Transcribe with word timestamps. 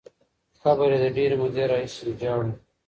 قبر 0.63 0.87
یې 0.93 0.97
له 1.03 1.09
ډېرې 1.17 1.35
مودې 1.41 1.63
راهیسې 1.71 2.01
ویجاړ 2.05 2.39
وو. 2.43 2.53